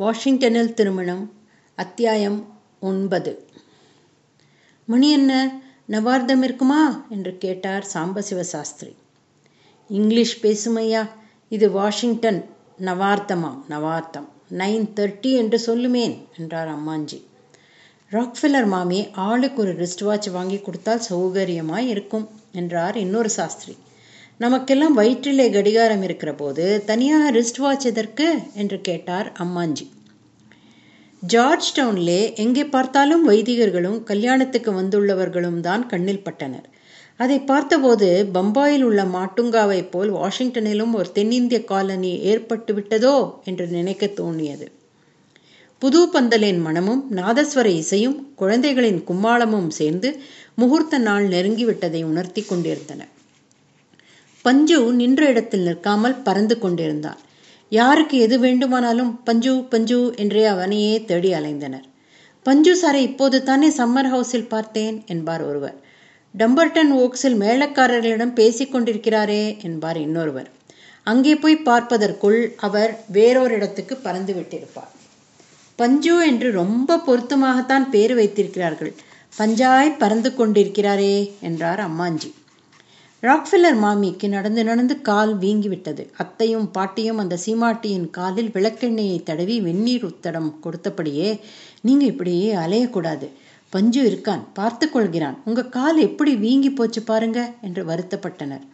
வாஷிங்டனில் 0.00 0.74
திருமணம் 0.74 1.32
அத்தியாயம் 1.78 2.38
ஒன்பது. 2.80 3.32
மணி 4.86 5.10
என்ன 5.10 5.32
நவார்த்தம் 5.88 6.42
இருக்குமா 6.42 7.06
என்று 7.08 7.38
கேட்டார் 7.38 7.86
சாம்பசிவ 7.94 8.40
சாஸ்திரி 8.40 8.96
இங்கிலீஷ் 9.90 10.34
பேசுமையா? 10.42 11.08
இது 11.48 11.70
வாஷிங்டன் 11.70 12.44
நவார்த்தமாம் 12.78 13.60
நவார்த்தம். 13.68 14.28
நைன் 14.50 14.88
தேர்ட்டி 14.96 15.32
என்று 15.32 15.60
சொல்லுமேன் 15.66 16.16
என்றார் 16.38 16.68
அம்மாஞ்சி. 16.68 17.20
ராக்ஃபில்லர் 18.10 18.66
மாமி 18.66 19.08
ஆளுக்கு 19.12 19.62
ஒரு 19.62 19.74
ரிஸ்ட் 19.74 20.04
வாட்ச் 20.04 20.26
வாங்கி 20.26 20.60
கொடுத்தால் 20.60 21.06
சௌகரியமாய் 21.10 21.86
இருக்கும் 21.86 22.28
என்றார் 22.52 22.96
இன்னொரு 22.96 23.30
சாஸ்திரி. 23.30 23.76
நமக்கெல்லாம் 24.38 24.92
வயிற்றிலே 24.92 25.50
கடிகாரம் 25.50 26.02
இருக்கிற 26.02 26.34
போது 26.34 26.84
தனியாக 26.84 27.30
ரிஸ்ட் 27.30 27.58
வாட்ச் 27.58 27.86
எதற்கு? 27.86 28.38
என்று 28.54 28.80
கேட்டார் 28.80 29.32
அம்மாஞ்சி. 29.38 29.86
ஜார்ஜ் 31.20 31.78
டவுன்லே 31.78 32.36
எங்கே 32.36 32.64
பார்த்தாலும் 32.64 33.28
வைதிகர்களும் 33.28 34.02
கல்யாணத்துக்கு 34.02 34.72
வந்துள்ளவர்களும் 34.72 35.60
தான் 35.60 35.86
கண்ணில் 35.86 36.22
பட்டனர். 36.24 36.66
அதை 37.16 37.40
பார்த்தபோது 37.40 38.28
பம்பாயில் 38.34 38.82
உள்ள 38.82 39.04
மாட்டுங்காவை 39.04 39.90
போல் 39.90 40.12
வாஷிங்டனிலும் 40.12 40.92
ஒரு 40.92 41.12
தென்னிந்திய 41.12 41.64
காலனி 41.64 42.18
ஏற்பட்டு 42.18 42.74
விட்டதோ 42.74 43.34
என்று 43.44 43.66
நினைக்க 43.66 44.06
தோணியது. 44.06 44.68
புது 45.78 46.08
பந்தலின் 46.12 46.60
மனமும் 46.60 47.06
நாதஸ்வர 47.10 47.66
இசையும் 47.66 48.32
குழந்தைகளின் 48.34 49.04
கும்மாளமும் 49.08 49.68
சேர்ந்து 49.68 50.20
முகூர்த்த 50.54 50.98
நாள் 50.98 51.28
நெருங்கிவிட்டதை 51.28 52.04
உணர்த்தி 52.04 52.42
கொண்டிருந்தன. 52.42 53.02
பஞ்சு 54.44 54.78
நின்ற 54.92 55.26
இடத்தில் 55.26 55.60
நிற்காமல் 55.60 56.22
பறந்து 56.22 56.58
கொண்டிருந்தான் 56.58 57.20
யாருக்கு 57.72 58.18
எது 58.18 58.38
வேண்டுமானாலும் 58.38 59.22
பஞ்சு 59.22 59.52
பஞ்சு 59.62 60.14
என்றே 60.16 60.44
அவனையே 60.44 61.04
தேடி 61.04 61.32
அலைந்தனர். 61.32 61.86
பஞ்சு 62.42 62.72
சாரை 62.80 63.00
இப்போது 63.00 63.42
தானே 63.42 63.68
சம்மர் 63.68 64.08
ஹவுஸில் 64.10 64.48
பார்த்தேன் 64.48 65.04
என்பார் 65.06 65.42
ஒருவர். 65.42 65.76
டம்பர்டன் 66.34 66.92
ஓக்ஸில் 66.94 67.38
மேளக்காரர்களிடம் 67.40 68.32
பேசிக் 68.32 68.72
கொண்டிருக்கிறாரே 68.74 69.62
என்பார் 69.62 70.00
இன்னொருவர். 70.00 70.50
அங்கே 71.06 71.34
போய் 71.36 71.56
பார்ப்பதற்குள் 71.56 72.38
அவர் 72.56 72.92
வேறொரு 73.12 73.54
இடத்துக்கு 73.54 73.96
பறந்து 73.96 74.34
விட்டிருப்பார். 74.34 74.92
பஞ்சு 75.78 76.26
என்று 76.26 76.50
ரொம்ப 76.52 77.00
பொருத்தமாகத்தான் 77.06 77.88
பேர் 77.88 78.14
வைத்திருக்கிறார்கள். 78.14 78.94
பஞ்சாய் 79.38 79.98
பறந்து 79.98 80.30
கொண்டிருக்கிறாரே 80.30 81.14
என்றார் 81.40 81.80
அம்மாஞ்சி. 81.80 82.30
ராக்ஃபில்லர் 83.26 83.76
மாமிக்கு 83.82 84.26
நடந்து 84.28 84.62
நடந்து 84.64 84.94
கால் 85.00 85.32
வீங்கிவிட்டது. 85.38 86.02
அத்தையும் 86.22 86.66
பாட்டியும் 86.70 87.18
அந்த 87.18 87.38
சீமாட்டியின் 87.44 88.10
காலில் 88.10 88.50
விளக்கெண்ணெயை 88.50 89.22
தடவி 89.22 89.56
வெந்நீர் 89.60 90.04
உத்தடம் 90.04 90.50
கொடுத்தபடியே 90.60 91.40
நீங்கள் 91.80 92.10
இப்படியே 92.12 92.48
அலையக்கூடாது. 92.54 93.28
பஞ்சு 93.72 94.00
இருக்கான். 94.10 94.42
பார்த்து 94.52 94.86
கொள்கிறான். 94.90 95.38
உங்கள் 95.44 95.68
கால் 95.68 95.98
எப்படி 95.98 96.34
வீங்கி 96.36 96.70
போச்சு 96.70 97.02
பாருங்க 97.02 97.40
என்று 97.60 97.84
வருத்தப்பட்டனர். 97.84 98.64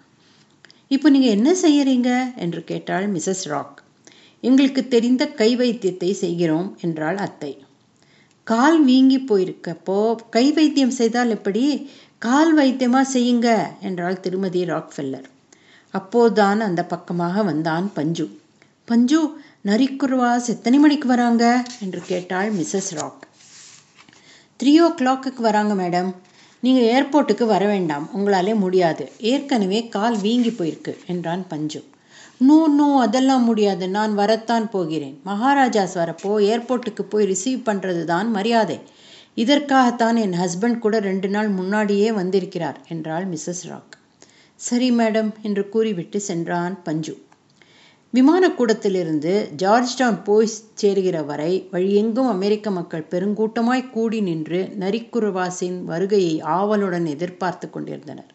இப்போ 0.88 1.08
நீங்கள் 1.10 1.30
என்ன 1.30 1.50
செய்யறீங்க? 1.62 2.10
என்று 2.36 2.64
கேட்டாள் 2.64 3.08
மிஸ்ஸஸ் 3.08 3.44
ராக். 3.44 3.78
எங்களுக்கு 4.42 4.82
தெரிந்த 4.88 5.22
கை 5.40 5.50
வைத்தியத்தை 5.56 6.10
செய்கிறோம் 6.24 6.68
என்றாள் 6.80 7.16
அத்தை. 7.16 7.52
கால் 8.46 8.78
வீங்கி 8.84 9.18
போயிருக்கப்போ 9.18 9.98
கை 10.30 10.52
வைத்தியம் 10.52 10.98
செய்தால் 11.00 11.30
எப்படி? 11.30 11.64
கால் 12.22 12.50
வைத்தியமாக 12.56 13.06
செய்யுங்க 13.12 13.48
என்றாள் 13.80 14.20
திருமதி 14.20 14.62
ராக்ஃபெல்லர். 14.64 15.28
அப்போதுதான் 15.94 16.60
அந்த 16.60 16.82
பக்கமாக 16.84 17.42
வந்தான் 17.42 17.86
பஞ்சு. 17.92 18.26
பஞ்சு 18.84 19.20
நரிக்குருவாஸ் 19.68 20.48
எத்தனை 20.48 20.78
மணிக்கு 20.78 21.08
வராங்க 21.08 21.44
என்று 21.80 22.02
கேட்டாள் 22.10 22.50
மிஸ்ஸஸ் 22.50 22.90
ராக். 22.98 23.24
த்ரீ 24.60 24.74
ஓ 24.84 24.88
கிளாக்குக்கு 25.00 25.42
வராங்க 25.48 25.74
மேடம். 25.74 26.10
நீங்கள் 26.62 26.88
ஏர்போர்ட்டுக்கு 26.94 27.46
வர 27.46 27.64
வேண்டாம். 27.66 28.06
உங்களாலே 28.16 28.54
முடியாது. 28.54 29.06
ஏற்கனவே 29.32 29.88
கால் 29.88 30.16
வீங்கி 30.16 30.50
போயிருக்கு 30.50 30.94
என்றான் 31.06 31.46
பஞ்சு. 31.48 31.82
நோ 32.48 32.60
நோ 32.78 32.88
அதெல்லாம் 33.06 33.44
முடியாது. 33.44 33.88
நான் 33.88 34.14
வரத்தான் 34.14 34.70
போகிறேன். 34.70 35.20
மகாராஜாஸ் 35.24 35.98
வரப்போ 36.02 36.32
ஏர்போர்ட்டுக்கு 36.52 37.02
போய் 37.02 37.30
ரிசீவ் 37.34 37.68
பண்ணுறது 37.68 38.04
தான் 38.04 38.30
மரியாதை. 38.30 38.78
இதற்காகத்தான் 39.42 40.16
என் 40.16 40.36
ஹஸ்பண்ட் 40.42 40.78
கூட 40.78 40.96
ரெண்டு 41.00 41.28
நாள் 41.28 41.50
முன்னாடியே 41.58 42.08
வந்திருக்கிறார் 42.12 42.78
என்றாள் 42.88 43.26
மிஸ்ஸஸ் 43.28 43.64
ராக். 43.70 43.94
சரி 44.60 44.88
மேடம் 44.90 45.30
என்று 45.42 45.62
கூறிவிட்டு 45.68 46.18
சென்றான் 46.20 46.74
பஞ்சு. 46.82 47.14
விமானக்கூடத்திலிருந்து 48.14 49.32
ஜார்ஜ் 49.62 49.94
டவுன் 49.98 50.18
போய் 50.22 50.48
சேருகிற 50.80 51.18
வரை 51.26 51.52
வழியெங்கும் 51.72 52.30
அமெரிக்க 52.32 52.70
மக்கள் 52.70 53.06
பெருங்கூட்டமாய் 53.10 53.84
கூடி 53.90 54.20
நின்று 54.20 54.60
நரிக்குருவாஸின் 54.80 55.78
வருகையை 55.84 56.34
ஆவலுடன் 56.56 57.06
எதிர்பார்த்து 57.06 57.68
கொண்டிருந்தனர். 57.70 58.30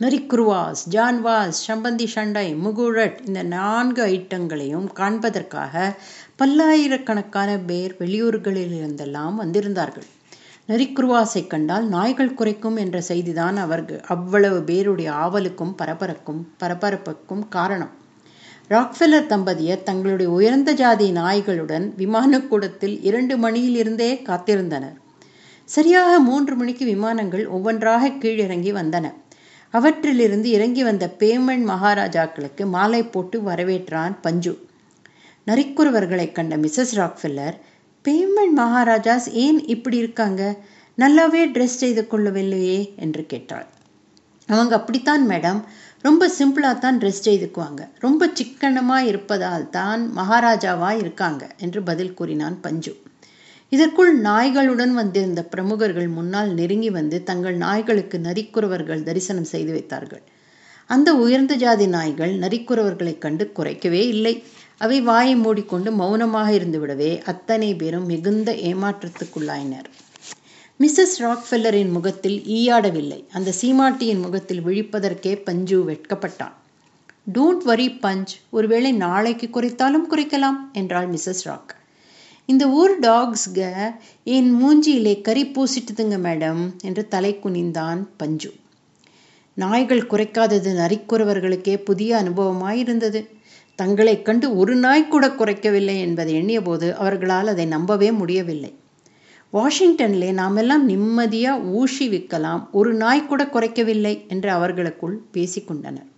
நரிக்குருவாஸ் 0.00 0.82
ஜான்வாஸ் 0.96 1.62
சம்பந்தி 1.68 2.08
ஷண்டை 2.14 2.46
முகுழட் 2.64 3.16
இந்த 3.26 3.42
நான்கு 3.54 4.02
ஐட்டங்களையும் 4.06 4.88
காண்பதற்காக 4.92 5.96
பல்லாயிரக்கணக்கான 6.36 7.50
பேர் 7.70 7.96
வெளியூர்களிலிருந்தெல்லாம் 7.98 9.36
வந்திருந்தார்கள். 9.42 10.10
நரிக்குருவாசை 10.68 11.46
கண்டால் 11.46 11.88
நாய்கள் 11.88 12.34
குறைக்கும் 12.34 12.76
என்ற 12.76 13.02
செய்திதான் 13.08 13.56
அவர்கள் 13.56 14.00
அவ்வளவு 14.00 14.62
பேருடைய 14.62 15.12
ஆவலுக்கும் 15.12 15.74
பரபரக்கும் 15.82 16.40
பரபரப்புக்கும் 16.62 17.44
காரணம். 17.48 17.90
ராக்ஃபெல்லர் 18.70 19.28
தம்பதியர் 19.28 19.82
தங்களுடைய 19.82 20.32
உயர்ந்த 20.32 20.72
ஜாதி 20.72 21.12
நாய்களுடன் 21.12 21.86
விமானக்கூடத்தில் 21.98 22.98
இரண்டு 23.02 23.36
மணியிலிருந்தே 23.36 24.10
காத்திருந்தனர். 24.22 24.96
சரியாக 25.64 26.18
மூன்று 26.20 26.56
மணிக்கு 26.56 26.84
விமானங்கள் 26.84 27.46
ஒவ்வொன்றாக 27.46 28.08
கீழிறங்கி 28.08 28.72
வந்தன. 28.72 29.12
அவற்றிலிருந்து 29.70 30.50
இறங்கி 30.50 30.82
வந்த 30.82 31.14
பேமன் 31.18 31.64
மகாராஜாக்களுக்கு 31.68 32.66
மாலை 32.66 33.02
போட்டு 33.02 33.40
வரவேற்றான் 33.40 34.16
பஞ்சு. 34.20 34.66
நரிக்குறவர்களை 35.46 36.32
கண்ட 36.32 36.56
மிஸ்ஸஸ் 36.56 36.94
ராக்ஃபெல்லர் 36.94 37.56
பேமெண்ட் 38.08 38.56
மகாராஜாஸ் 38.56 39.32
ஏன் 39.32 39.66
இப்படி 39.66 39.96
இருக்காங்க? 39.96 40.56
நல்லாவே 40.98 41.40
ட்ரெஸ் 41.46 41.80
செய்து 41.82 42.06
கொள்ளவில்லையே 42.10 42.94
என்று 42.96 43.26
கேட்டாள். 43.26 43.66
அவங்க 44.48 44.74
அப்படித்தான் 44.74 45.28
மேடம் 45.28 45.64
ரொம்ப 46.02 46.30
சிம்பிளாக 46.38 46.78
தான் 46.78 46.98
ட்ரெஸ் 46.98 47.24
செய்துக்குவாங்க. 47.24 47.88
ரொம்ப 47.98 48.30
சிக்கனமாக 48.32 49.04
இருப்பதால் 49.04 49.70
தான் 49.70 50.12
மகாராஜாவாக 50.16 50.98
இருக்காங்க 50.98 51.50
என்று 51.56 51.82
பதில் 51.82 52.14
கூறினான் 52.14 52.60
பஞ்சு. 52.60 52.96
இதற்குள் 53.68 54.20
நாய்களுடன் 54.20 54.92
வந்திருந்த 54.92 55.44
பிரமுகர்கள் 55.44 56.08
முன்னால் 56.08 56.54
நெருங்கி 56.54 56.90
வந்து 56.90 57.22
தங்கள் 57.22 57.56
நாய்களுக்கு 57.56 58.18
நரிக்குறவர்கள் 58.18 59.02
தரிசனம் 59.02 59.44
செய்து 59.44 59.72
வைத்தார்கள். 59.72 60.22
அந்த 60.86 61.14
உயர்ந்த 61.14 61.54
ஜாதி 61.54 61.86
நாய்கள் 61.86 62.38
நரிக்குறவர்களைக் 62.38 63.18
கண்டு 63.18 63.52
குறைக்கவே 63.56 64.02
இல்லை. 64.14 64.42
அவை 64.78 65.00
வாயை 65.00 65.36
மூடிக்கொண்டு 65.36 65.92
மௌனமாக 65.92 66.50
இருந்துவிடவே 66.52 67.22
அத்தனை 67.22 67.74
பேரும் 67.74 68.06
மிகுந்த 68.06 68.52
ஏமாற்றத்துக்குள்ளாயினர். 68.52 69.84
மிஸ்ஸஸ் 70.80 71.16
ராக்ஃபெல்லரின் 71.18 71.90
முகத்தில் 71.90 72.42
ஈயாடவில்லை. 72.46 73.24
அந்த 73.32 73.52
சீமாட்டியின் 73.62 74.20
முகத்தில் 74.20 74.66
விழிப்பதற்கே 74.66 75.42
பஞ்சு 75.44 75.84
வெட்கப்பட்டான். 75.88 76.52
Don't 77.32 77.62
worry 77.64 77.88
punch. 77.88 78.34
ஒருவேளை 78.50 78.92
நாளைக்கு 78.92 79.48
குறைத்தாலும் 79.52 80.06
குறைக்கலாம் 80.10 80.58
என்றாள் 80.72 81.10
மிஸ்ஸஸ் 81.10 81.44
ராக். 81.44 81.76
இந்த 82.46 82.68
ஊர் 82.68 83.00
டாக்ஸ்க 83.00 83.90
என் 84.24 84.50
மூஞ்சியிலே 84.62 85.20
கறி 85.20 85.44
பூசிட்டுதுங்க 85.46 86.18
மேடம் 86.26 86.82
என்று 86.82 87.08
தலை 87.08 87.38
குனிந்தான் 87.44 88.06
பஞ்சு. 88.16 88.52
நாய்கள் 89.54 90.06
குறைக்காதது 90.06 90.70
நரிக்குறவர்களுக்கே 90.74 91.76
புதிய 91.76 92.22
அனுபவமாயிருந்தது. 92.22 93.26
தங்களைக் 93.78 94.24
கண்டு 94.24 94.56
ஒரு 94.56 94.74
நாய் 94.76 95.08
கூட 95.08 95.28
குறைக்கவில்லை 95.28 95.98
என்பதை 95.98 96.34
எண்ணியபோது 96.34 96.92
அவர்களால் 96.92 97.46
அதை 97.46 97.66
நம்பவே 97.66 98.12
முடியவில்லை. 98.12 98.72
வாஷிங்டன்லே 99.52 100.32
நாமெல்லாம் 100.32 100.84
நிம்மதியாக 100.84 101.60
ஊசி 101.60 102.08
விற்கலாம் 102.08 102.70
ஒரு 102.70 102.94
நாய் 102.94 103.26
கூட 103.26 103.44
குறைக்கவில்லை 103.44 104.26
என்று 104.28 104.50
அவர்களுக்குள் 104.50 105.22
பேசிக்கொண்டனர் 105.32 106.08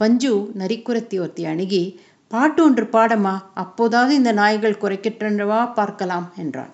பஞ்சு 0.00 0.50
நரிக்குரத்தி 0.58 1.16
ஒருத்தி 1.20 1.44
அணுகி 1.44 1.82
பாட்டு 2.28 2.64
ஒன்று 2.64 2.84
பாடமா 2.84 3.34
அப்போதாவது 3.54 4.14
இந்த 4.14 4.32
நாய்கள் 4.32 4.80
குறைக்கின்றனவா 4.80 5.72
பார்க்கலாம் 5.72 6.32
என்றான் 6.36 6.72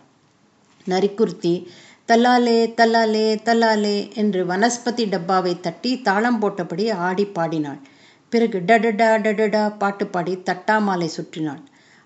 நரிக்குருத்தி 0.87 1.55
தல்லாலே 2.09 2.59
தல்லாலே 2.77 3.27
தல்லாலே 3.45 4.15
என்று 4.15 4.45
வனஸ்பதி 4.45 5.05
டப்பாவை 5.09 5.61
தட்டி 5.61 6.03
தாளம் 6.03 6.43
போட்டபடி 6.43 6.91
ஆடி 6.91 7.25
பாடினாள். 7.25 7.81
பிறகு 8.37 8.59
டடடா 8.69 9.11
டடடா 9.25 9.77
பாட்டு 9.79 10.07
பாடி 10.07 10.33
தட்டாமாலை 10.37 11.09
சுற்றினாள். 11.17 11.63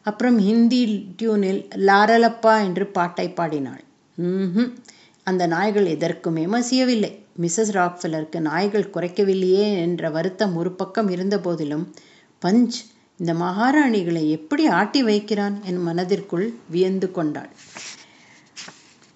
அப்புறம் 0.06 0.38
ஹிந்தி 0.38 0.82
டியூனில் 1.18 1.58
லாரலப்பா 1.88 2.52
என்று 2.64 2.86
பாட்டை 2.86 3.30
பாடினாள். 3.30 3.80
ம் 4.16 4.68
அந்த 5.26 5.46
நாய்கள் 5.46 5.88
எதற்குமே 5.96 6.44
மசியவில்லை. 6.54 7.10
மிஸ்ஸஸ் 7.40 7.72
ராக்ஃபெல்லருக்கு 7.78 8.38
நாய்கள் 8.40 8.90
குறைக்கவில்லையே 8.94 9.66
என்ற 9.76 10.10
வருத்தம் 10.10 10.54
ஒரு 10.56 10.70
பக்கம் 10.72 11.08
இருந்த 11.08 11.38
போதிலும் 11.40 11.84
பஞ்ச் 12.42 12.78
இந்த 13.18 13.32
மகாராணிகளை 13.34 14.22
எப்படி 14.30 14.66
ஆட்டி 14.80 15.02
வைக்கிறான் 15.02 15.56
என் 15.64 15.82
மனதிற்குள் 15.82 16.46
வியந்து 16.70 17.10
கொண்டாள். 17.10 17.50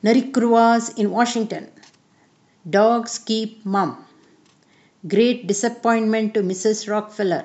நரிக்ருவாஸ் 0.04 0.90
in 0.94 1.08
Washington. 1.08 1.68
Talks 2.66 3.20
keep 3.30 3.56
mum 3.62 3.94
great 5.08 5.52
disappointment 5.52 6.30
to 6.30 6.40
Mrs 6.40 6.82
Rockefeller 6.86 7.44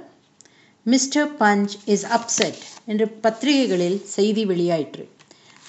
Mr 0.84 1.32
Punch 1.40 1.68
is 1.86 2.06
upset 2.06 2.60
என்று 2.86 3.08
பத்திரிகைகளில் 3.08 4.06
செய்தி 4.06 4.46
வெளியாயிற்று. 4.46 5.04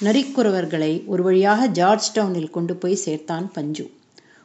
நரிக்குறவர்களை 0.04 1.06
ஒரு 1.06 1.22
வழியாக 1.22 1.66
ஜார்ஜ் 1.66 2.18
டவுனில் 2.18 2.50
கொண்டு 2.50 2.76
போய் 2.76 3.00
சேர்த்தான் 3.04 3.46
பஞ்சு. 3.52 3.90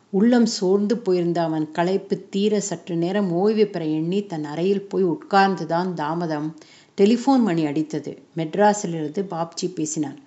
உள்ளம் 0.10 0.46
சோர்ந்து 0.46 0.98
போயிருந்த 0.98 1.42
அவன் 1.42 1.72
களைப்பு 1.72 2.28
தீர 2.30 2.60
சற்று 2.60 2.96
நேரம் 2.96 3.32
ஓய்வு 3.32 3.68
பெற 3.68 3.86
எண்ணி 3.86 4.26
தன் 4.26 4.44
அறையில் 4.44 4.88
போய் 4.88 5.06
உட்கார்ந்துதான் 5.06 5.94
தாமதம் 5.94 6.56
டெலிஃபோன் 6.98 7.40
மணி 7.40 7.66
அடித்தது. 7.66 8.18
மெட்ராஸிலிருந்து 8.38 9.24
பாப்ஜி 9.32 9.74
பேசினான். 9.74 10.20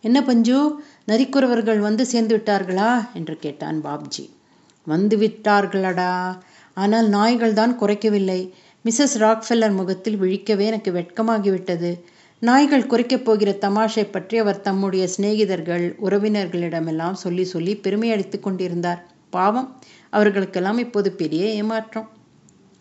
என்ன 0.00 0.22
பஞ்சு 0.22 0.80
நரிக்குறவர்கள் 1.08 1.78
வந்து 1.78 2.06
சேர்ந்து 2.06 2.36
விட்டார்களா? 2.36 3.14
என்று 3.14 3.36
கேட்டான் 3.36 3.84
பாப்ஜி. 3.84 4.30
வந்து 4.86 5.16
விட்டார்களடா. 5.16 6.38
ஆனால் 6.74 7.08
நாய்கள் 7.08 7.52
தான் 7.52 7.78
குறைக்கவில்லை. 7.78 8.40
மிஸ்ஸஸ் 8.84 9.16
ராக்ஃபெல்லர் 9.18 9.74
முகத்தில் 9.74 10.20
விழிக்கவே 10.20 10.64
எனக்கு 10.64 10.92
வெட்கமாகிவிட்டது. 10.92 11.90
நாய்கள் 12.42 12.86
குறைக்கப் 12.86 13.24
போகிற 13.24 13.58
தமாஷை 13.60 14.04
பற்றி 14.10 14.38
அவர் 14.38 14.60
தம்முடைய 14.60 15.08
சிநேகிதர்கள் 15.16 15.84
உறவினர்களிடமெல்லாம் 16.02 17.12
சொல்லி 17.12 17.44
சொல்லி 17.44 17.76
பெருமையளித்துக் 17.76 18.42
கொண்டிருந்தார். 18.42 19.00
பாவம் 19.30 19.68
அவர்களுக்கெல்லாம் 20.10 20.78
இப்போது 20.78 21.12
பெரிய 21.12 21.44
ஏமாற்றம். 21.46 22.08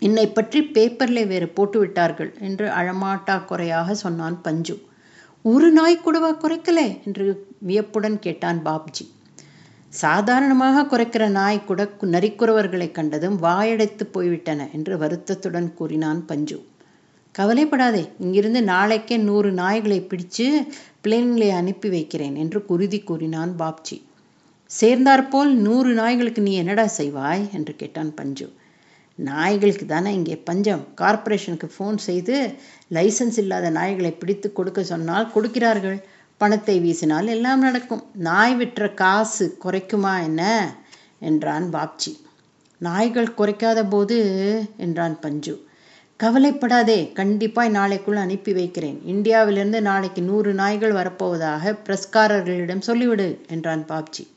என்னை 0.01 0.28
பற்றி 0.28 0.62
பேப்பரில் 0.63 1.28
வேறு 1.28 1.48
போட்டு 1.48 1.80
விட்டார்கள் 1.80 2.36
என்று 2.40 2.68
அழமாட்டா 2.68 3.45
குறையாக 3.45 3.94
சொன்னான் 3.94 4.42
பஞ்சு. 4.42 4.75
ஒரு 5.45 5.72
நாய் 5.72 6.01
கூடவா 6.01 6.31
குறைக்கலே? 6.34 7.04
என்று 7.06 7.48
வியப்புடன் 7.60 8.19
கேட்டான் 8.19 8.62
பாப்ஜி. 8.66 9.06
சாதாரணமாக 9.94 10.84
குறைக்கிற 10.84 11.28
நாய் 11.30 11.66
கூட 11.66 11.81
நரிக்குறவர்களை 12.01 12.92
கண்டதும் 12.92 13.44
வாயடைத்து 13.44 14.04
போய்விட்டன 14.12 14.68
என்று 14.74 14.98
வருத்தத்துடன் 14.98 15.74
கூறினான் 15.74 16.25
பஞ்சு. 16.25 16.57
கவலைப்படாதே 17.31 18.10
இங்கிருந்து 18.19 18.63
நாளைக்கே 18.63 19.18
நூறு 19.18 19.51
நாய்களை 19.51 20.00
பிடிச்சு 20.01 20.48
பிளேன்களை 21.04 21.50
அனுப்பி 21.50 21.90
வைக்கிறேன் 21.90 22.36
என்று 22.36 22.66
குருதி 22.66 23.00
கூறினான் 23.00 23.54
பாப்ஜி. 23.60 23.98
சேர்ந்தாற்போல் 24.66 25.54
நூறு 25.56 25.94
நாய்களுக்கு 25.94 26.42
நீ 26.42 26.54
என்னடா 26.54 26.86
செய்வாய்? 26.98 27.51
என்று 27.51 27.75
கேட்டான் 27.75 28.13
பஞ்சு. 28.13 28.48
நாய்களுக்கு 29.16 29.86
தானே 29.86 30.13
இங்கே 30.13 30.38
பஞ்சம். 30.38 30.84
கார்ப்பரேஷனுக்கு 30.95 31.69
ஃபோன் 31.75 31.98
செய்து 31.98 32.36
லைசன்ஸ் 32.94 33.38
இல்லாத 33.38 33.72
நாய்களை 33.72 34.13
பிடித்து 34.18 34.54
கொடுக்க 34.54 34.84
சொன்னால் 34.84 35.31
கொடுக்கிறார்கள். 35.31 36.00
பணத்தை 36.38 36.80
வீசினால் 36.80 37.27
எல்லாம் 37.27 37.59
நடக்கும். 37.59 38.03
நாய் 38.13 38.56
விட்டுற 38.56 38.94
காசு 38.94 39.57
குறைக்குமா 39.65 40.24
என்ன? 40.24 40.74
என்றான் 41.19 41.69
பாப்ஜி. 41.74 42.19
நாய்கள் 42.77 43.33
குறைக்காத 43.38 43.89
போது 43.89 44.18
என்றான் 44.77 45.19
பஞ்சு. 45.19 45.65
கவலைப்படாதே 46.19 47.12
கண்டிப்பாய் 47.15 47.69
நாளைக்குள் 47.69 48.15
அனுப்பி 48.15 48.53
வைக்கிறேன். 48.53 49.01
இந்தியாவிலிருந்து 49.06 49.81
நாளைக்கு 49.81 50.21
நூறு 50.21 50.53
நாய்கள் 50.53 50.91
வரப்போவதாக 50.91 51.77
பிரஸ்காரர்களிடம் 51.85 52.81
சொல்லிவிடு 52.88 53.47
என்றான் 53.47 53.85
பாப்ஜி. 53.85 54.27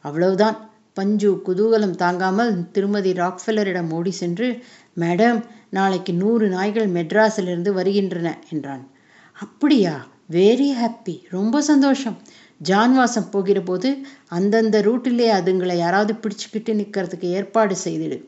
அவ்வளவுதான். 0.00 0.70
பஞ்சு 0.92 1.42
குதூகலம் 1.46 1.94
தாங்காமல் 1.94 2.70
திருமதி 2.70 3.12
ராக்ஃபெல்லரிடம் 3.12 3.90
ஓடி 3.90 4.10
சென்று 4.10 4.64
மேடம் 5.00 5.44
நாளைக்கு 5.70 6.12
நூறு 6.12 6.48
நாய்கள் 6.48 6.88
மெட்ராஸிலிருந்து 6.88 7.70
வருகின்றன 7.70 8.38
என்றான். 8.50 8.88
அப்படியா? 9.32 10.06
வெரி 10.28 10.68
ஹாப்பி 10.80 11.14
ரொம்ப 11.30 11.56
சந்தோஷம். 11.68 12.16
ஜான்வாசம் 12.60 13.30
போகிற 13.30 13.58
போது 13.60 13.88
அந்தந்த 14.36 14.76
ரூட்டிலே 14.86 15.26
அதுங்களை 15.38 15.76
யாராவது 15.76 16.12
பிடிச்சிக்கிட்டு 16.22 16.72
நிற்கிறதுக்கு 16.80 17.28
ஏற்பாடு 17.38 17.76
செய்திடு. 17.84 18.18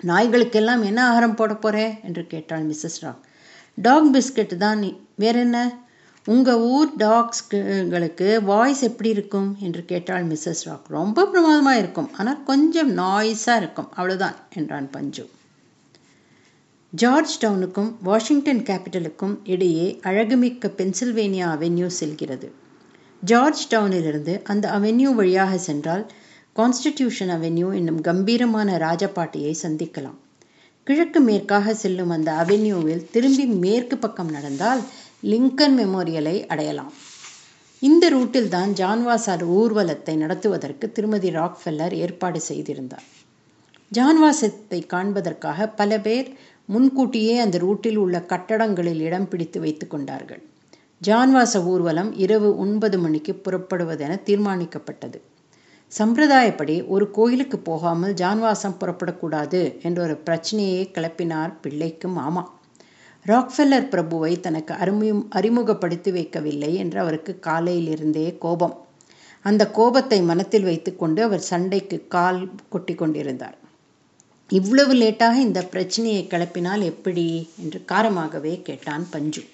நாய்களுக்கெல்லாம் 0.00 0.82
என்ன 0.90 1.00
ஆகாரம் 1.08 1.38
போட 1.40 1.52
போகிறே 1.54 1.86
என்று 2.08 2.22
கேட்டாள் 2.32 2.64
மிஸ்ஸஸ் 2.68 3.00
ராக் 3.04 3.22
டாக் 3.78 4.08
பிஸ்கட் 4.14 4.54
தான். 4.56 4.78
நீ 4.78 4.90
வேற 5.22 5.36
என்ன? 5.38 5.58
உங்கள் 6.26 6.62
ஊர் 6.74 6.92
டாக்ஸ்களுக்கு 6.98 8.28
வாய்ஸ் 8.50 8.82
எப்படி 8.88 9.10
இருக்கும்? 9.16 9.48
என்று 9.60 9.82
கேட்டாள் 9.92 10.24
மிஸ்ஸஸ் 10.30 10.64
ராக் 10.68 10.86
ரொம்ப 10.98 11.26
பிரமாதமாக 11.32 11.80
இருக்கும். 11.82 12.10
ஆனால் 12.18 12.42
கொஞ்சம் 12.50 12.90
நாய்ஸாக 12.98 13.60
இருக்கும். 13.62 13.90
அவ்வளோதான் 13.96 14.36
என்றான் 14.60 14.88
பஞ்சு. 14.96 15.24
ஜார்ஜ் 16.92 17.44
டவுனுக்கும் 17.44 17.88
வாஷிங்டன் 18.02 18.60
கேபிட்டலுக்கும் 18.60 19.34
இடையே 19.44 19.86
அழகுமிக்க 20.02 20.70
பென்சில்வேனியா 20.76 21.46
அவென்யூ 21.54 21.86
செல்கிறது. 21.86 22.48
ஜார்ஜ் 23.22 23.74
டவுனிலிருந்து 23.74 24.34
அந்த 24.42 24.70
அவென்யூ 24.70 25.10
வழியாக 25.14 25.58
சென்றால் 25.58 26.04
கான்ஸ்டிடியூஷன் 26.56 27.32
அவென்யூ 27.36 27.74
என்னும் 27.74 28.00
கம்பீரமான 28.00 28.78
ராஜபாட்டியை 28.78 29.54
சந்திக்கலாம். 29.62 30.16
கிழக்கு 30.84 31.20
மேற்காக 31.20 31.74
செல்லும் 31.74 32.10
அந்த 32.10 32.32
அவென்யூவில் 32.32 33.04
திரும்பி 33.10 33.46
மேற்கு 33.46 33.98
பக்கம் 33.98 34.30
நடந்தால் 34.30 34.82
லிங்கன் 35.22 35.76
மெமோரியலை 35.78 36.36
அடையலாம். 36.46 36.92
இந்த 37.82 38.10
ரூட்டில் 38.10 38.48
தான் 38.48 38.72
ஜான்வாசார் 38.72 39.44
ஊர்வலத்தை 39.58 40.16
நடத்துவதற்கு 40.16 40.92
திருமதி 40.92 41.30
ராக்ஃபெல்லர் 41.30 41.94
ஏற்பாடு 41.94 42.40
செய்திருந்தார். 42.40 43.06
ஜான்வாசத்தை 43.92 44.86
காண்பதற்காக 44.86 45.68
பல 45.80 45.98
பேர் 46.00 46.28
முன்கூட்டியே 46.66 47.38
அந்த 47.38 47.58
ரூட்டில் 47.58 47.96
உள்ள 47.96 48.24
கட்டடங்களில் 48.28 49.00
இடம் 49.00 49.28
பிடித்து 49.28 49.60
வைத்துக் 49.60 49.90
கொண்டார்கள். 49.90 50.42
ஜான்வாச 51.06 51.64
ஊர்வலம் 51.64 52.12
இரவு 52.16 52.58
ஒன்பது 52.58 52.98
மணிக்கு 52.98 53.32
புறப்படுவதென 53.32 54.20
தீர்மானிக்கப்பட்டது. 54.24 55.18
சம்பிரதாயப்படி 55.98 56.86
ஒரு 56.86 57.10
கோயிலுக்கு 57.10 57.58
போகாமல் 57.58 58.14
ஜான்வாசம் 58.14 58.78
புறப்படக்கூடாது 58.80 59.80
என்ற 59.82 60.02
ஒரு 60.02 60.16
பிரச்சனையை 60.16 60.90
கிளப்பினார் 60.94 61.52
பிள்ளைக்கு 61.60 62.08
மாமா. 62.08 62.58
ராக்ஃபெல்லர் 63.26 63.90
பிரபுவை 63.92 64.40
தனக்கு 64.40 64.74
அறிமுகம் 64.74 65.26
அறிமுகப்படுத்தி 65.30 66.10
வைக்கவில்லை 66.10 66.74
என்று 66.74 67.00
அவருக்கு 67.00 67.38
காலையிலிருந்தே 67.40 68.38
கோபம். 68.38 68.84
அந்த 69.42 69.70
கோபத்தை 69.70 70.22
மனத்தில் 70.22 70.64
வைத்துக்கொண்டு 70.64 71.22
அவர் 71.22 71.40
சண்டைக்கு 71.40 72.06
கால் 72.08 72.50
கொட்டி 72.68 72.94
கொண்டிருந்தார். 72.94 73.56
இவ்வளவு 74.48 74.94
லேட்டாக 74.94 75.34
இந்த 75.34 75.62
பிரச்சனையை 75.62 76.26
கிளப்பினால் 76.30 76.82
எப்படி? 76.82 77.50
என்று 77.62 77.84
காரமாகவே 77.92 78.62
கேட்டான் 78.62 79.06
பஞ்சு. 79.10 79.44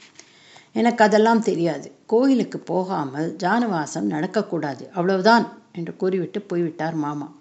எனக்கு 0.73 1.05
அதெல்லாம் 1.05 1.43
தெரியாது. 1.43 1.93
கோயிலுக்கு 2.07 2.59
போகாமல் 2.59 3.37
ஜானவாசம் 3.37 4.11
நடக்கக்கூடாது. 4.11 4.91
அவ்வளவுதான் 4.91 5.59
என்று 5.73 5.97
கூறிவிட்டு 5.97 6.41
போய்விட்டார் 6.41 6.95
மாமா. 6.95 7.33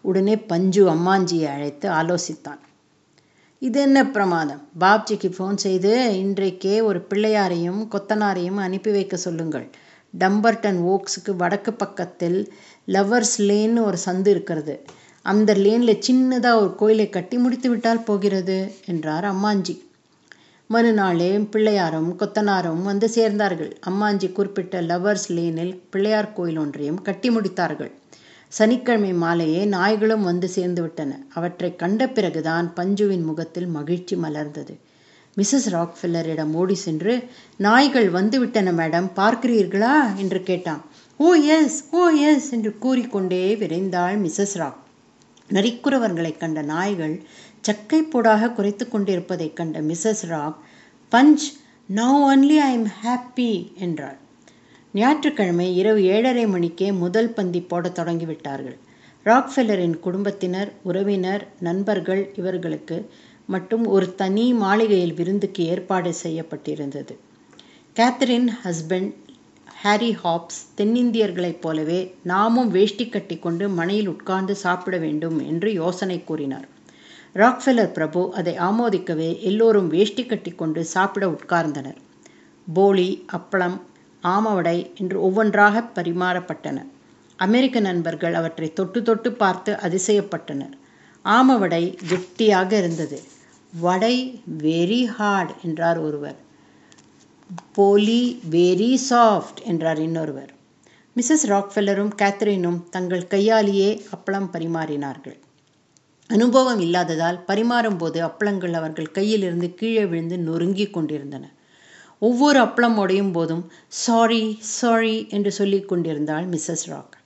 உடனே 0.00 0.36
பஞ்சு 0.36 0.90
அம்மாஞ்சியை 0.90 1.46
அழைத்து 1.46 1.90
ஆலோசித்தான். 1.90 2.60
இது 3.58 3.80
என்ன 3.80 4.10
பிரமாதம்? 4.10 4.68
பாப்ஜிக்கு 4.80 5.32
ஃபோன் 5.38 5.56
செய்து 5.56 6.10
இன்றைக்கே 6.14 6.82
ஒரு 6.82 7.06
பிள்ளையாரையும் 7.10 7.88
கொத்தனாரையும் 7.90 8.54
அனுப்பி 8.54 8.90
வைக்க 8.90 9.16
சொல்லுங்கள். 9.16 9.70
டம்பர்டன் 10.18 10.80
ஓக்ஸுக்கு 10.86 11.36
வடக்கு 11.36 11.72
பக்கத்தில் 11.72 12.52
லவர்ஸ் 12.86 13.36
லேன்னு 13.38 13.82
ஒரு 13.82 13.98
சந்து 14.06 14.26
இருக்கிறது. 14.26 14.84
அந்த 15.22 15.54
லேனில் 15.54 15.98
சின்னதாக 16.10 16.54
ஒரு 16.54 16.74
கோயிலை 16.74 17.08
கட்டி 17.08 17.36
முடித்து 17.36 17.70
விட்டால் 17.70 18.02
போகிறது 18.02 18.72
என்றார் 18.86 19.24
அம்மாஞ்சி. 19.24 19.80
மறுநாளே 20.66 21.38
பிள்ளையாரும் 21.38 22.18
கொத்தனாரும் 22.18 22.82
வந்து 22.82 23.10
சேர்ந்தார்கள். 23.14 23.72
அம்மாஞ்சி 23.90 24.32
குறிப்பிட்ட 24.32 24.82
லவர்ஸ் 24.82 25.28
லேனில் 25.28 25.80
பிள்ளையார் 25.90 26.32
கோயில் 26.32 26.58
ஒன்றையும் 26.58 27.02
கட்டி 27.02 27.30
முடித்தார்கள். 27.30 27.90
சனிக்கிழமை 28.48 29.12
மாலையே 29.12 29.64
நாய்களும் 29.64 30.22
வந்து 30.22 30.48
சேர்ந்து 30.48 30.82
விட்டன. 30.82 31.20
அவற்றை 31.34 31.76
கண்ட 31.76 32.08
பிறகுதான் 32.08 32.72
பஞ்சுவின் 32.76 33.22
முகத்தில் 33.22 33.66
மகிழ்ச்சி 33.66 34.16
மலர்ந்தது. 34.16 34.76
மிஸ்ஸஸ் 35.36 35.70
ராக்ஃபில்லரிடம் 35.70 36.52
ஓடி 36.52 36.74
சென்று 36.74 37.24
நாய்கள் 37.56 38.12
வந்துவிட்டன 38.12 38.72
மேடம். 38.72 39.10
பார்க்கிறீர்களா? 39.16 40.14
என்று 40.14 40.42
கேட்டான். 40.42 40.84
Oh 41.16 41.32
yes. 41.32 41.84
Oh 41.90 42.08
yes. 42.08 42.50
என்று 42.50 42.78
கூறிக்கொண்டே 42.78 43.56
விரைந்தாள் 43.60 44.18
மிஸ்ஸஸ் 44.18 44.54
ராக் 44.54 44.80
நரிக்குறவர்களைக் 45.52 46.38
கண்ட 46.38 46.62
நாய்கள் 46.62 47.22
சக்கை 47.60 48.02
போடாக 48.02 48.52
குறைத்து 48.52 48.88
கொண்டிருப்பதைக் 48.88 49.56
கண்ட 49.56 49.80
Mrs 49.80 50.22
Rock 50.26 50.58
Punch 51.12 51.44
now 51.94 52.20
only 52.28 52.56
I 52.58 52.72
am 52.72 52.88
happy 53.04 53.74
என்றாள். 53.74 54.18
ஞாயிற்றுக்கிழமை 54.92 55.76
இரவு 55.76 56.04
ஏழரை 56.04 56.46
மணிக்கே 56.46 56.92
முதல் 56.92 57.32
பந்தி 57.32 57.60
போடத் 57.60 57.98
தொடங்கிவிட்டார்கள். 57.98 58.78
ராக்ஃபெல்லரின் 59.24 59.98
குடும்பத்தினர் 60.00 60.72
உறவினர் 60.82 61.48
நண்பர்கள் 61.60 62.32
இவர்களுக்கு 62.36 63.10
மட்டும் 63.46 63.84
ஒரு 63.86 64.14
தனி 64.14 64.52
மாளிகையில் 64.54 65.14
விருந்துக்கு 65.14 65.64
ஏற்பாடு 65.64 66.14
செய்யப்பட்டிருந்தது. 66.22 67.14
கேத்தரின் 67.96 68.48
ஹஸ்பண்ட் 68.64 69.12
ஹாரி 69.82 70.16
ஹாப்ஸ் 70.24 70.58
தென்னிந்தியர்களைப் 70.76 71.60
போலவே 71.60 72.14
நாமும் 72.22 72.68
வேஷ்டி 72.70 73.08
கட்டி 73.08 73.38
கொண்டு 73.38 73.68
மனையில் 73.68 74.08
உட்கார்ந்து 74.08 74.56
சாப்பிட 74.56 74.96
வேண்டும் 74.96 75.38
என்று 75.38 75.72
யோசனை 75.72 76.24
கூறினார். 76.24 76.68
ராக்ஃபெல்லர் 77.34 77.92
பிரபு 77.92 78.34
அதை 78.34 78.54
ஆமோதிக்கவே 78.58 79.40
எல்லோரும் 79.40 79.88
வேஷ்டி 79.88 80.26
கட்டி 80.26 80.50
கொண்டு 80.50 80.84
சாப்பிட 80.84 81.26
உட்கார்ந்தனர். 81.26 81.98
போலி 82.74 83.26
அப்பளம் 83.32 83.76
ஆமவடை 84.22 84.96
என்று 84.96 85.20
ஒவ்வொன்றாக 85.20 85.84
பரிமாறப்பட்டன. 85.94 86.78
அமெரிக்க 87.36 87.80
நண்பர்கள் 87.80 88.34
அவற்றை 88.34 88.72
தொட்டு 88.72 89.02
தொட்டு 89.02 89.32
பார்த்து 89.32 89.72
அதிசயப்பட்டனர். 89.72 90.74
ஆமவடை 91.24 91.82
கெட்டியாக 92.08 92.78
இருந்தது. 92.78 93.20
வடை 93.80 94.42
வெரி 94.58 95.04
ஹார்ட் 95.04 95.52
என்றார் 95.62 95.98
ஒருவர். 95.98 96.50
போலி 97.72 98.40
வெரி 98.50 98.98
சாஃப்ட் 99.10 99.62
என்றார் 99.64 100.00
இன்னொருவர். 100.00 100.50
மிஸ்ஸஸ் 101.16 101.46
ராக்ஃபெல்லரும் 101.46 102.12
கேத்ரினும் 102.16 102.88
தங்கள் 102.90 103.26
கையாலேயே 103.26 104.02
அப்பளம் 104.16 104.48
பரிமாறினார்கள். 104.52 105.36
அனுபவம் 106.26 106.78
இல்லாததால் 106.78 107.44
பரிமாறும்போது 107.46 108.18
அப்பளங்கள் 108.28 108.72
அவர்கள் 108.72 109.14
கையிலிருந்து 109.14 109.74
கீழே 109.74 110.04
விழுந்து 110.04 110.38
நொறுங்கிக் 110.38 110.92
கொண்டிருந்தன. 110.92 111.44
ஒவ்வொரு 112.18 112.60
அப்பளம் 112.60 112.96
உடையும் 112.96 113.32
போதும் 113.32 113.64
சாரி 113.88 114.58
சாரி 114.60 115.26
என்று 115.28 115.52
சொல்லிக் 115.52 115.88
கொண்டிருந்தாள் 115.88 116.46
Mrs 116.46 116.86
Rock 116.86 117.16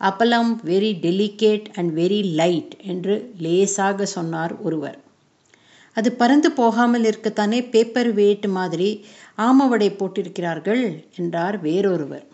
appalam 0.00 0.50
very 0.64 0.92
delicate 1.00 1.66
and 1.74 1.98
very 1.98 2.34
light 2.34 2.74
என்று 2.82 3.32
லேசாக 3.38 4.06
சொன்னார் 4.06 4.60
ஒருவர். 4.60 4.98
அது 5.92 6.12
பறந்து 6.12 6.52
போகாமல் 6.52 7.04
இருக்கத்தானே 7.04 7.70
பேப்பர் 7.70 8.12
வெயிட் 8.12 8.46
மாதிரி 8.46 9.04
ஆமவடை 9.40 9.88
போட்டிருக்கிறார்கள் 9.90 10.84
என்றார் 11.16 11.56
வேறொருவர். 11.60 12.26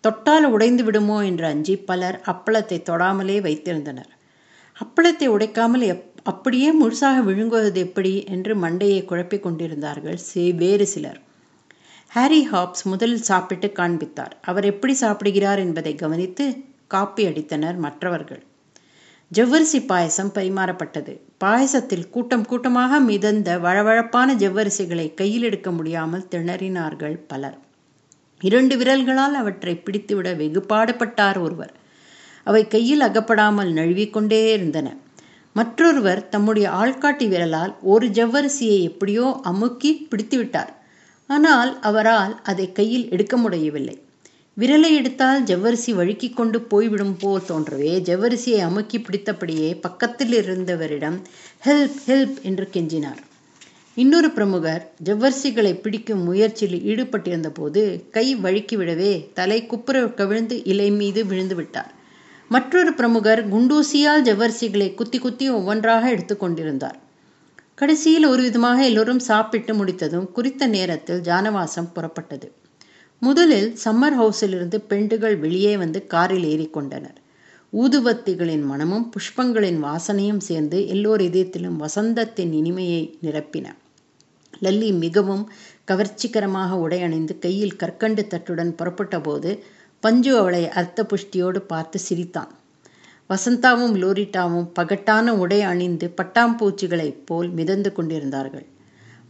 தொட்டால் 0.00 0.46
உடைந்து 0.46 0.84
விடுமோ 0.84 1.18
என்று 1.24 1.46
அஞ்சி 1.46 1.76
பலர் 1.76 2.18
அப்பளத்தை 2.26 2.78
தொடாமலே 2.82 3.36
வைத்திருந்தனர். 3.40 4.10
அப்பளத்தை 4.76 5.28
உடைக்காமல் 5.28 5.84
எப் 5.86 6.04
அப்படியே 6.22 6.68
முழுசாக 6.80 7.22
விழுங்குவது 7.22 7.80
எப்படி 7.80 8.12
என்று 8.24 8.54
மண்டையை 8.54 9.04
குழப்பிக் 9.04 9.42
கொண்டிருந்தார்கள் 9.42 10.16
சே 10.16 10.52
வேறு 10.52 10.86
சிலர். 10.86 11.20
ஹாரி 12.10 12.48
ஹாப்ஸ் 12.52 12.84
முதலில் 12.84 13.26
சாப்பிட்டு 13.30 13.68
காண்பித்தார். 13.72 14.34
அவர் 14.40 14.64
எப்படி 14.64 14.94
சாப்பிடுகிறார் 14.94 15.58
என்பதை 15.58 15.94
கவனித்து 15.94 16.44
காப்பி 16.86 17.24
அடித்தனர் 17.26 17.76
மற்றவர்கள். 17.76 18.42
ஜவ்வரிசி 19.30 19.80
பாயசம் 19.86 20.34
பரிமாறப்பட்டது. 20.34 21.14
பாயசத்தில் 21.44 22.10
கூட்டம் 22.10 22.44
கூட்டமாக 22.44 23.00
மிதந்த 23.00 23.58
வழவழப்பான 23.58 24.34
ஜவ்வரிசிகளை 24.34 25.14
கையில் 25.14 25.42
எடுக்க 25.42 25.70
முடியாமல் 25.70 26.28
திணறினார்கள் 26.30 27.16
பலர். 27.26 27.58
இரண்டு 28.40 28.76
விரல்களால் 28.76 29.34
அவற்றை 29.34 29.82
பிடித்துவிட 29.84 30.36
வெகு 30.36 30.64
பாடுபட்டார் 30.68 31.40
ஒருவர். 31.40 31.72
அவை 32.44 32.66
கையில் 32.66 33.00
அகப்படாமல் 33.00 33.72
நழுவிக்கொண்டே 33.72 34.52
இருந்தன. 34.52 34.96
மற்றொருவர் 35.52 36.28
தம்முடைய 36.28 36.70
ஆள்காட்டி 36.70 37.28
விரலால் 37.28 37.74
ஒரு 37.82 38.06
ஜவ்வரிசியை 38.08 38.80
எப்படியோ 38.80 39.40
அமுக்கி 39.42 40.06
பிடித்துவிட்டார். 40.10 40.72
ஆனால் 41.26 41.80
அவரால் 41.80 42.40
அதை 42.42 42.72
கையில் 42.72 43.10
எடுக்க 43.10 43.36
முடியவில்லை. 43.36 44.02
விரலை 44.60 44.90
எடுத்தால் 44.94 45.44
ஜவ்வரிசி 45.44 45.92
வழுக்கி 45.94 46.30
கொண்டு 46.30 46.60
போய்விடும் 46.60 47.16
போல் 47.16 47.44
தோன்றவே. 47.48 47.90
ஜவ்வரிசியை 48.08 48.58
அமுக்கி 48.58 48.98
பிடித்தபடியே 48.98 49.74
பக்கத்தில் 49.80 50.32
இருந்தவரிடம் 50.32 51.18
ஹெல்ப் 51.66 52.00
ஹெல்ப் 52.06 52.42
என்று 52.42 52.68
கெஞ்சினார். 52.72 53.20
இன்னொரு 53.94 54.30
பிரமுகர் 54.30 54.92
ஜவ்வரிசிகளை 55.04 55.80
பிடிக்கும் 55.80 56.22
முயற்சியில் 56.22 56.80
ஈடுபட்டிருந்த 56.80 57.48
போது 57.48 58.08
கை 58.10 58.36
வழுக்கிவிடவே 58.36 59.32
தலை 59.32 59.66
குப்புற 59.66 60.04
கவிழ்ந்து 60.06 60.64
இலை 60.64 60.90
மீது 60.90 61.26
விழுந்து 61.26 61.54
விட்டார். 61.54 61.94
மற்றொரு 62.48 62.92
பிரமுகர் 62.94 63.48
குண்டூசியால் 63.54 64.26
ஜவ்வரிசிகளை 64.28 64.94
குத்தி 64.94 65.18
குத்தி 65.18 65.50
ஒவ்வொன்றாக 65.50 66.14
எடுத்துக்கொண்டிருந்தார் 66.14 66.98
கடைசியில் 67.74 68.24
ஒரு 68.24 68.42
விதமாக 68.42 68.84
எல்லோரும் 68.84 69.26
சாப்பிட்டு 69.32 69.74
முடித்ததும் 69.74 70.32
குறித்த 70.32 70.66
நேரத்தில் 70.66 71.20
ஜானவாசம் 71.20 71.92
புறப்பட்டது. 71.94 72.48
முதலில் 73.20 73.76
சம்மர் 73.84 74.16
ஹவுஸிலிருந்து 74.18 74.78
பெண்டுகள் 74.88 75.38
வெளியே 75.38 75.76
வந்து 75.76 76.06
காரில் 76.06 76.44
ஏறிக்கொண்டனர். 76.44 77.16
ஊதுவத்திகளின் 77.72 78.62
மனமும் 78.62 79.10
புஷ்பங்களின் 79.10 79.80
வாசனையும் 79.82 80.38
சேர்ந்து 80.38 80.86
எல்லோர் 80.86 81.20
இதயத்திலும் 81.20 81.80
வசந்தத்தின் 81.80 82.52
இனிமையை 82.52 83.18
நிரப்பின. 83.22 83.66
லல்லி 84.62 84.98
மிகவும் 84.98 85.50
கவர்ச்சிகரமாக 85.86 86.70
உடை 86.70 87.02
அணிந்து 87.02 87.38
கையில் 87.38 87.76
கற்கண்டு 87.76 88.26
தட்டுடன் 88.30 88.70
புறப்பட்ட 88.70 89.20
போது 89.20 89.64
பஞ்சு 90.00 90.36
அவளை 90.36 90.68
அர்த்த 90.68 91.06
புஷ்டியோடு 91.12 91.58
பார்த்து 91.58 91.98
சிரித்தான். 91.98 92.54
வசந்தாவும் 93.30 93.94
லோரிட்டாவும் 93.94 94.68
பகட்டான 94.80 95.28
உடை 95.28 95.60
அணிந்து 95.62 96.14
பட்டாம்பூச்சிகளைப் 96.16 97.22
போல் 97.24 97.48
மிதந்து 97.48 97.92
கொண்டிருந்தார்கள். 97.92 98.66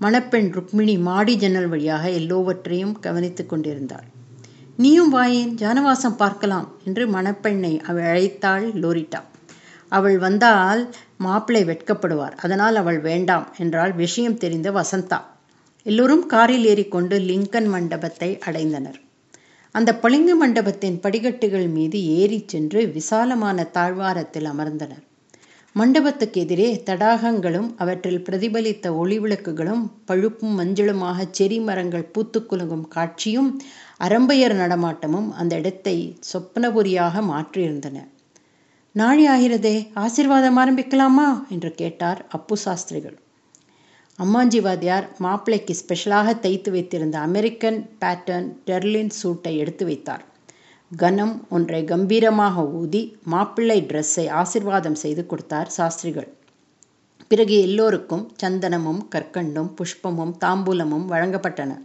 மணப்பெண் 0.00 0.48
ருக்மிணி 0.52 0.98
மாடி 0.98 1.36
ஜன்னல் 1.36 1.68
வழியாக 1.68 2.08
எல்லோவற்றையும் 2.10 2.92
கவனித்துக் 3.00 3.48
கொண்டிருந்தாள். 3.48 4.04
நீயும் 4.76 5.14
வாயேன் 5.14 5.52
ஜானவாசம் 5.54 6.16
பார்க்கலாம் 6.16 6.68
என்று 6.84 7.04
மணப்பெண்ணை 7.06 7.72
அவள் 7.80 8.04
அழைத்தாள் 8.04 8.66
லோரிட்டா. 8.82 9.20
அவள் 9.88 10.18
வந்தால் 10.18 10.94
மாப்பிள்ளை 11.16 11.62
வெட்கப்படுவார் 11.64 12.36
அதனால் 12.36 12.76
அவள் 12.76 13.00
வேண்டாம் 13.00 13.54
என்றால் 13.58 13.94
விஷயம் 13.94 14.36
தெரிந்த 14.36 14.70
வசந்தா. 14.70 15.20
எல்லோரும் 15.86 16.26
காரில் 16.26 16.64
ஏறிக்கொண்டு 16.64 17.18
லிங்கன் 17.18 17.68
மண்டபத்தை 17.68 18.38
அடைந்தனர். 18.46 18.98
அந்த 19.74 19.90
பளிங்கு 19.94 20.36
மண்டபத்தின் 20.36 21.00
படிக்கட்டுகள் 21.00 21.68
மீது 21.68 21.98
ஏறிச் 22.16 22.48
சென்று 22.48 22.80
விசாலமான 22.88 23.64
தாழ்வாரத்தில் 23.64 24.44
அமர்ந்தனர். 24.44 25.04
மண்டபத்துக்கு 25.78 26.40
எதிரே 26.40 26.82
தடாகங்களும் 26.86 27.66
அவற்றில் 27.76 28.22
பிரதிபலித்த 28.22 28.94
ஒளி 28.96 29.18
விளக்குகளும் 29.18 29.82
பழுப்பும் 30.04 30.54
மஞ்சளுமாக 30.58 31.26
செரி 31.38 31.58
மரங்கள் 31.62 32.10
பூத்துக்குலுங்கும் 32.14 32.86
காட்சியும் 32.88 33.50
அரம்பையர் 34.00 34.54
நடமாட்டமும் 34.54 35.28
அந்த 35.30 35.56
இடத்தை 35.56 35.96
சொப்னபுரியாக 36.32 37.22
மாற்றியிருந்தன. 37.30 37.96
நாழி 38.94 39.26
ஆகிறதே 39.28 39.76
ஆசிர்வாதம் 39.94 40.58
ஆரம்பிக்கலாமா? 40.58 41.28
என்று 41.48 41.72
கேட்டார் 41.74 42.26
அப்பு 42.28 42.56
சாஸ்திரிகள். 42.56 43.18
அம்மாஞ்சி 44.18 44.60
வாத்தியார் 44.60 45.08
மாப்பிள்ளைக்கு 45.18 45.74
ஸ்பெஷலாக 45.74 46.34
தைத்து 46.34 46.70
வைத்திருந்த 46.70 47.18
அமெரிக்கன் 47.18 47.78
பேட்டர்ன் 48.00 48.48
டெர்லின் 48.66 49.14
சூட்டை 49.20 49.56
எடுத்து 49.56 49.84
வைத்தார். 49.84 50.24
கனம் 50.92 51.40
ஒன்றை 51.48 51.84
கம்பீரமாக 51.84 52.64
ஊதி 52.66 53.18
மாப்பிள்ளை 53.24 53.82
ட்ரெஸ்ஸை 53.82 54.24
ஆசிர்வாதம் 54.32 54.92
செய்து 54.92 55.26
கொடுத்தார் 55.26 55.68
சாஸ்திரிகள். 55.68 56.28
பிறகு 57.28 57.60
எல்லோருக்கும் 57.60 58.30
சந்தனமும் 58.42 59.02
கற்கண்டும் 59.14 59.70
புஷ்பமும் 59.74 60.32
தாம்பூலமும் 60.44 61.04
வழங்கப்பட்டன. 61.08 61.78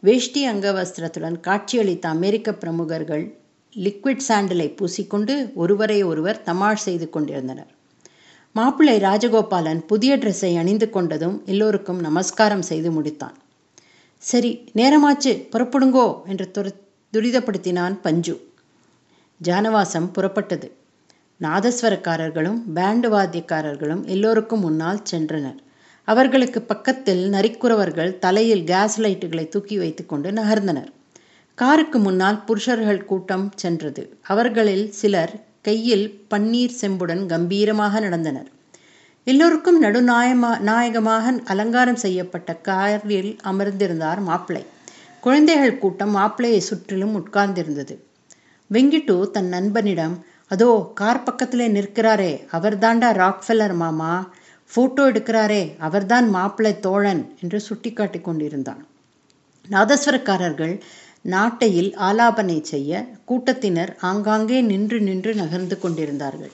வேஷ்டி 0.00 0.48
அங்கவஸ்திரத்துடன் 0.48 1.40
காட்சியளித்த 1.40 2.08
அமெரிக்க 2.08 2.52
பிரமுகர்கள் 2.52 3.38
லிக்விட் 3.76 4.26
சாண்டிலை 4.28 4.74
பூசிக்கொண்டு 4.78 5.52
ஒருவரை 5.54 6.02
ஒருவர் 6.02 6.42
தமாஷ் 6.42 6.84
செய்து 6.84 7.10
கொண்டிருந்தனர். 7.10 7.70
மாப்பிள்ளை 8.52 8.98
ராஜகோபாலன் 8.98 9.86
புதிய 9.86 10.16
ட்ரெஸ்ஸை 10.16 10.58
அணிந்து 10.58 10.86
கொண்டதும் 10.86 11.44
எல்லோருக்கும் 11.44 12.00
நமஸ்காரம் 12.00 12.62
செய்து 12.62 12.90
முடித்தான். 12.90 13.36
சரி 14.18 14.64
நேரமாச்சு 14.74 15.48
புறப்படுங்கோ 15.52 16.24
என்று 16.26 16.50
துர 16.50 16.82
துரிதப்படுத்தினான் 17.14 17.96
பஞ்சு. 18.02 18.48
ஜானவாசம் 19.42 20.10
புறப்பட்டது. 20.14 20.70
நாதஸ்வரக்காரர்களும் 21.40 22.58
பேண்டு 22.74 23.08
வாத்தியக்காரர்களும் 23.10 24.04
எல்லோருக்கும் 24.04 24.60
முன்னால் 24.60 25.02
சென்றனர். 25.10 25.56
அவர்களுக்கு 26.04 26.62
பக்கத்தில் 26.62 27.30
நரிக்குறவர்கள் 27.30 28.18
தலையில் 28.18 28.64
கேஸ் 28.64 29.00
லைட்டுகளை 29.00 29.48
தூக்கி 29.48 29.78
வைத்துக்கொண்டு 29.78 30.30
நகர்ந்தனர். 30.30 30.90
காருக்கு 31.54 31.98
முன்னால் 31.98 32.44
புருஷர்கள் 32.44 33.04
கூட்டம் 33.04 33.52
சென்றது. 33.56 34.18
அவர்களில் 34.22 34.92
சிலர் 34.92 35.44
கையில் 35.62 36.24
பன்னீர் 36.30 36.76
செம்புடன் 36.80 37.26
கம்பீரமாக 37.26 38.00
நடந்தனர். 38.00 38.50
எல்லோருக்கும் 39.24 39.82
நடுநாயமா 39.82 40.58
நாயகமாக 40.58 41.34
அலங்காரம் 41.44 41.96
செய்யப்பட்ட 41.96 42.56
காரில் 42.56 43.36
அமர்ந்திருந்தார் 43.44 44.20
மாப்பிள்ளை. 44.20 44.66
குழந்தைகள் 45.24 45.80
கூட்டம் 45.82 46.16
மாப்பிள்ளையை 46.16 46.60
சுற்றிலும் 46.68 47.14
உட்கார்ந்திருந்தது. 47.20 47.94
வெங்கிட்டு 48.70 49.16
தன் 49.30 49.50
நண்பனிடம் 49.54 50.16
அதோ 50.46 50.70
கார் 50.94 51.22
பக்கத்திலே 51.22 51.66
நிற்கிறாரே 51.68 52.32
அவர்தாண்டா 52.56 53.10
ராக்ஃபெல்லர் 53.22 53.74
மாமா? 53.82 54.12
ஃபோட்டோ 54.70 55.02
எடுக்கிறாரே 55.10 55.62
அவர்தான் 55.78 56.26
மாப்பிள்ளை 56.30 56.72
தோழன் 56.80 57.22
என்று 57.40 57.58
சுட்டிக்காட்டி 57.60 58.20
கொண்டிருந்தான். 58.20 58.82
நாதஸ்வரக்காரர்கள் 59.68 60.74
நாட்டையில் 61.34 61.90
ஆலாபனை 62.08 62.58
செய்ய 62.72 62.92
கூட்டத்தினர் 63.24 63.92
ஆங்காங்கே 64.10 64.58
நின்று 64.70 64.98
நின்று 65.00 65.32
நகர்ந்து 65.34 65.78
கொண்டிருந்தார்கள். 65.78 66.52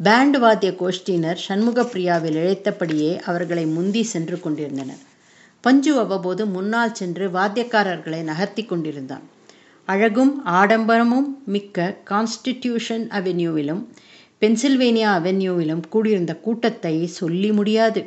பேண்ட் 0.00 0.36
வாத்திய 0.36 0.72
கோஷ்டியினர் 0.80 1.40
சண்முகப்பிரியாவில் 1.48 2.38
இழைத்தபடியே 2.42 3.10
அவர்களை 3.28 3.66
முந்தி 3.66 4.02
சென்று 4.12 4.38
கொண்டிருந்தனர். 4.40 5.02
பஞ்சு 5.64 5.98
அவ்வப்போது 5.98 6.46
முன்னால் 6.46 6.94
சென்று 6.94 7.28
வாத்தியக்காரர்களை 7.28 8.22
நகர்த்தி 8.22 8.64
கொண்டிருந்தான். 8.64 9.22
அழகும் 9.88 10.32
ஆடம்பரமும் 10.46 11.28
மிக்க 11.46 11.96
கான்ஸ்டிடியூஷன் 12.10 13.04
அவென்யூவிலும் 13.10 13.82
பென்சில்வேனியா 14.40 15.10
அவென்யூவிலும் 15.18 15.82
கூடியிருந்த 15.90 16.36
கூட்டத்தை 16.36 17.06
சொல்லி 17.06 17.52
முடியாது. 17.52 18.00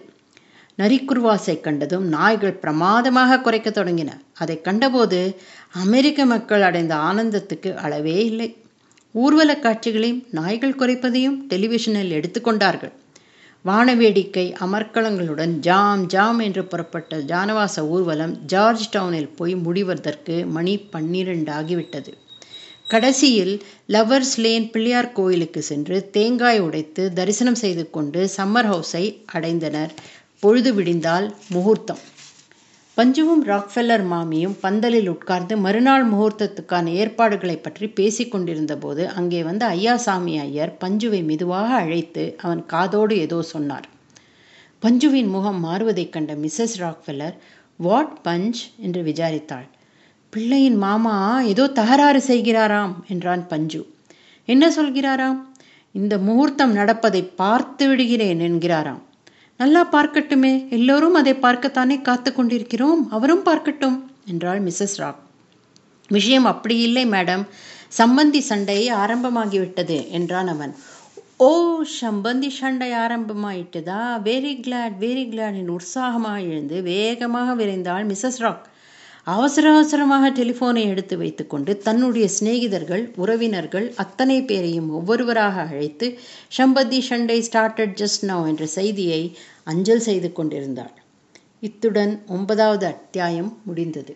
நரிக்குர்வாசை 0.77 1.59
கண்டதும் 1.59 2.07
நாய்கள் 2.07 2.53
பிரமாதமாக 2.53 3.39
குறைக்க 3.39 3.69
தொடங்கின. 3.69 4.09
அதை 4.33 4.61
கண்டபோது 4.61 5.35
அமெரிக்க 5.73 6.25
மக்கள் 6.25 6.61
அடைந்த 6.61 6.95
ஆனந்தத்துக்கு 6.95 7.75
அளவே 7.75 8.25
இல்லை. 8.25 8.57
ஊர்வலக் 9.13 9.61
காட்சிகளையும் 9.61 10.23
நாய்கள் 10.31 10.75
குறைப்பதையும் 10.75 11.39
டெலிவிஷனில் 11.49 12.11
எடுத்துக்கொண்டார்கள் 12.11 12.91
வானவேடிக்கை 13.65 14.43
அமர்க்களங்களுடன் 14.59 15.53
ஜாம் 15.59 16.05
ஜாம் 16.05 16.39
என்று 16.39 16.65
புறப்பட்ட 16.65 17.17
ஜானவாச 17.17 17.87
ஊர்வலம் 17.87 18.33
ஜார்ஜ் 18.45 18.95
டவுனில் 18.95 19.35
போய் 19.35 19.55
முடிவதற்கு 19.55 20.45
மணி 20.45 20.77
பன்னிரண்டு 20.77 21.51
ஆகிவிட்டது 21.51 22.11
கடைசியில் 22.87 23.53
லவர்ஸ் 23.87 24.35
லேன் 24.35 24.69
பிள்ளையார் 24.71 25.11
கோயிலுக்கு 25.11 25.61
சென்று 25.61 26.09
தேங்காய் 26.09 26.59
உடைத்து 26.59 27.13
தரிசனம் 27.13 27.55
செய்து 27.55 27.89
கொண்டு 27.89 28.29
சம்மர் 28.37 28.69
ஹவுஸை 28.71 29.03
அடைந்தனர். 29.33 29.91
பொழுது 30.39 30.73
விடிந்தால் 30.73 31.27
முகூர்த்தம். 31.49 32.01
பஞ்சுவும் 32.97 33.41
ராக்ஃபெல்லர் 33.45 34.03
மாமியும் 34.11 34.53
பந்தலில் 34.61 35.09
உட்கார்ந்து 35.09 35.57
மறுநாள் 35.57 36.05
முகூர்த்தத்துக்கான 36.11 36.93
ஏற்பாடுகளை 36.93 37.57
பற்றி 37.57 37.87
பேசிக் 37.87 38.31
கொண்டிருந்த 38.31 38.77
போது 38.77 39.09
அங்கே 39.09 39.43
வந்த 39.43 39.63
ஐயாசாமி 39.67 40.33
ஐயர் 40.39 40.77
பஞ்சுவை 40.83 41.23
மெதுவாக 41.23 41.73
அழைத்து 41.73 42.35
அவன் 42.41 42.65
காதோடு 42.65 43.17
ஏதோ 43.17 43.41
சொன்னார். 43.41 43.87
பஞ்சுவின் 44.81 45.29
முகம் 45.29 45.65
மாறுவதைக் 45.65 46.09
கண்ட 46.09 46.33
மிஸ்ஸஸ் 46.33 46.75
ராக்ஃபெல்லர் 46.77 47.35
வாட் 47.77 48.17
பஞ்ச்? 48.23 48.61
என்று 48.77 49.03
விசாரித்தாள். 49.03 49.67
பிள்ளையின் 50.29 50.77
மாமா 50.77 51.41
ஏதோ 51.41 51.67
தகராறு 51.67 52.23
செய்கிறாராம் 52.27 52.95
என்றான் 53.07 53.47
பஞ்சு. 53.47 53.81
என்ன 54.45 54.69
சொல்கிறாராம்? 54.69 55.39
இந்த 55.91 56.17
முகூர்த்தம் 56.17 56.71
நடப்பதை 56.71 57.23
பார்த்து 57.23 57.87
விடுகிறேன் 57.87 58.39
என்கிறாராம். 58.39 59.03
நல்லா 59.59 59.81
பார்க்கட்டுமே. 59.91 60.69
எல்லோரும் 60.69 61.13
அதை 61.13 61.33
பார்க்கத்தானே 61.33 62.01
காத்து 62.01 62.33
கொண்டிருக்கிறோம்? 62.33 63.09
அவரும் 63.09 63.45
பார்க்கட்டும் 63.45 63.95
என்றாள் 64.25 64.61
மிஸ்ஸஸ் 64.63 64.95
ராக். 64.95 65.21
விஷயம் 66.07 66.45
அப்படி 66.45 66.75
இல்லை 66.79 67.05
மேடம். 67.05 67.43
சம்பந்தி 67.97 68.39
சண்டை 68.39 68.91
ஆரம்பமாகிவிட்டது 68.91 69.97
என்றான் 70.09 70.47
அவன். 70.47 70.75
ஓ 71.37 71.49
சம்பந்தி 72.01 72.49
சண்டை 72.49 72.91
ஆரம்பமாயிட்டதா? 72.91 74.01
வெரி 74.23 74.53
கிளாட் 74.59 74.95
வெரி 74.99 75.25
கிளாட் 75.29 75.53
என்று 75.53 75.73
உற்சாகமாக 75.73 76.41
எழுந்து 76.41 76.81
வேகமாக 76.81 77.55
விரைந்தாள் 77.63 78.07
மிஸ்ஸஸ் 78.11 78.39
ராக். 78.39 78.65
அவசர 79.27 79.71
அவசரமாக 79.71 80.29
டெலிஃபோனை 80.29 80.83
எடுத்து 80.87 81.17
வைத்துக்கொண்டு 81.17 81.77
தன்னுடைய 81.77 82.29
சிநேகிதர்கள் 82.39 83.03
உறவினர்கள் 83.15 83.93
அத்தனை 83.95 84.43
பேரையும் 84.43 84.89
ஒவ்வொருவராக 84.89 85.61
அழைத்து 85.61 86.07
sambandhi 86.57 86.99
sandai 87.09 87.39
started 87.39 87.97
just 87.97 88.23
now 88.27 88.47
என்ற 88.47 88.65
செய்தியை 88.65 89.37
அஞ்சல் 89.63 89.99
செய்து 89.99 90.31
கொண்டிருந்தாள். 90.31 90.93
இத்துடன் 91.59 92.23
ஒன்பதாவது 92.27 92.85
அத்தியாயம் 92.85 93.51
முடிந்தது. 93.63 94.15